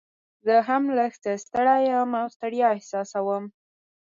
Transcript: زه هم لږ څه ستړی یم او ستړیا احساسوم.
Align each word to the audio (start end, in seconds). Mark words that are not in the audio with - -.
زه 0.45 0.55
هم 0.67 0.83
لږ 0.97 1.11
څه 1.23 1.31
ستړی 1.43 1.81
یم 1.91 2.11
او 2.21 2.27
ستړیا 2.35 2.67
احساسوم. 2.71 3.43